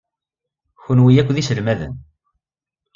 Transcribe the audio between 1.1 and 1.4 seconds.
akk d